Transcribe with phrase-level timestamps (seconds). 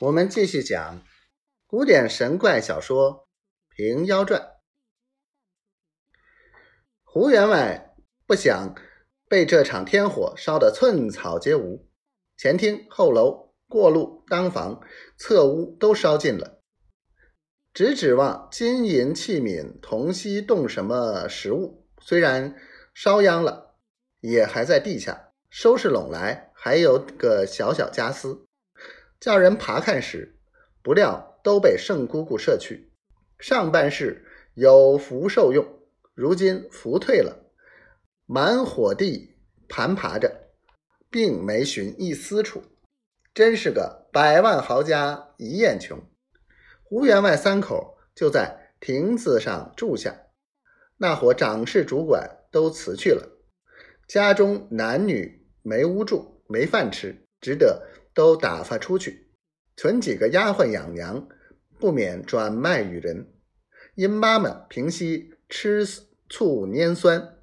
[0.00, 1.02] 我们继续讲
[1.66, 3.26] 古典神怪小说
[3.76, 4.40] 《平妖传》。
[7.04, 7.94] 胡员外
[8.26, 8.74] 不想
[9.28, 11.88] 被这场天火烧得寸草皆无，
[12.36, 14.80] 前厅后楼、过路当房、
[15.16, 16.60] 侧屋都烧尽了，
[17.72, 22.56] 只指望金银器皿、铜锡动什么食物，虽然
[22.94, 23.76] 烧殃了，
[24.20, 25.32] 也还在地下。
[25.50, 28.48] 收拾拢来，还有个小小家私。
[29.20, 30.36] 叫人爬看时，
[30.82, 32.90] 不料都被圣姑姑摄去。
[33.38, 34.24] 上半世
[34.54, 35.66] 有福受用，
[36.14, 37.50] 如今福退了，
[38.26, 39.36] 满火地
[39.68, 40.50] 盘爬着，
[41.10, 42.62] 并没寻一丝处，
[43.34, 45.98] 真是个百万豪家一厌穷。
[46.82, 50.14] 胡员外三口就在亭子上住下，
[50.98, 53.28] 那伙掌事主管都辞去了，
[54.06, 57.82] 家中男女没屋住，没饭吃，只得。
[58.14, 59.28] 都打发出去，
[59.76, 61.28] 存几个丫鬟养娘，
[61.78, 63.32] 不免转卖与人。
[63.96, 65.84] 因妈妈平息吃
[66.28, 67.36] 醋拈酸，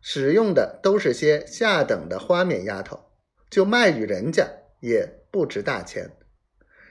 [0.00, 3.10] 使用的都是些下等的花面丫头，
[3.48, 4.46] 就卖与人家
[4.80, 6.10] 也不值大钱。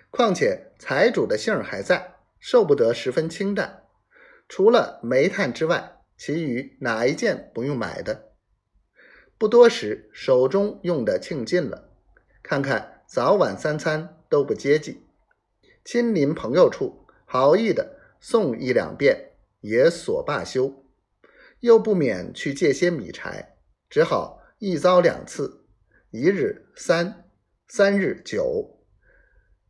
[0.10, 3.84] 况且财主的姓还在，受不得十分清淡。
[4.50, 8.34] 除了煤炭之外，其余哪一件不用买的？
[9.38, 11.90] 不多时，手中用的罄尽了，
[12.44, 13.01] 看看。
[13.14, 15.06] 早晚三餐都不接济，
[15.84, 20.86] 亲邻朋友处好意的送一两遍也所罢休，
[21.60, 23.58] 又不免去借些米柴，
[23.90, 25.66] 只好一遭两次，
[26.12, 27.30] 一日三，
[27.68, 28.80] 三日九，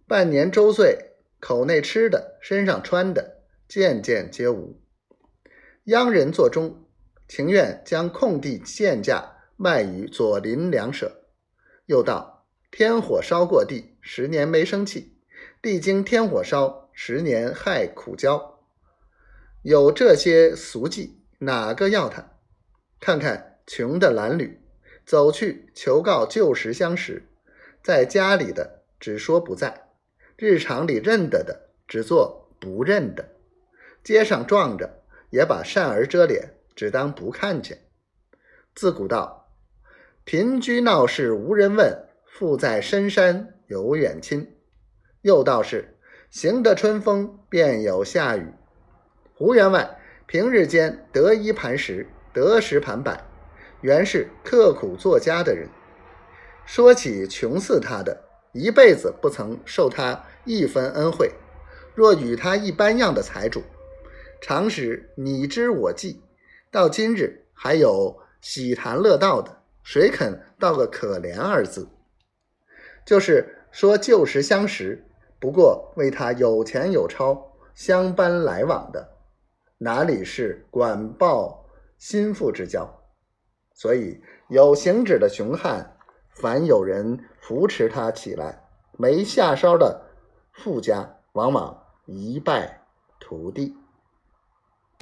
[0.05, 4.79] 半年周岁，口内吃的，身上穿的，件件皆无。
[5.85, 6.85] 央人作中，
[7.27, 11.23] 情愿将空地贱价卖与左邻两舍，
[11.87, 12.30] 又道。
[12.71, 15.11] 天火烧过地，十年没生气；
[15.61, 18.59] 地经天火烧，十年害苦焦。
[19.61, 22.31] 有这些俗迹，哪个要他？
[23.01, 24.55] 看看穷的褴褛，
[25.05, 27.27] 走去求告旧时相识，
[27.83, 29.89] 在家里的只说不在，
[30.37, 33.35] 日常里认得的只做不认得，
[34.01, 37.81] 街上撞着也把扇儿遮脸，只当不看见。
[38.73, 39.51] 自古道，
[40.23, 42.07] 贫居闹市无人问。
[42.33, 44.55] 富在深山有远亲，
[45.21, 45.97] 又道是
[46.29, 48.47] 行得春风便有夏雨。
[49.35, 53.21] 胡员外平日间得一盘十，得十盘百，
[53.81, 55.67] 原是刻苦作家的人。
[56.65, 61.31] 说起穷似他的，一辈子不曾受他一分恩惠。
[61.93, 63.61] 若与他一般样的财主，
[64.39, 66.23] 常使你知我计，
[66.71, 71.89] 到今日还有喜谈乐道的，谁肯道个可怜二字？
[73.11, 75.05] 就是说旧时相识，
[75.37, 79.17] 不过为他有钱有钞相搬来往的，
[79.79, 81.65] 哪里是管鲍
[81.97, 82.89] 心腹之交？
[83.73, 85.97] 所以有行止的雄汉，
[86.29, 88.63] 凡有人扶持他起来，
[88.93, 90.05] 没下梢的
[90.53, 92.85] 富家，往往一败
[93.19, 93.75] 涂地。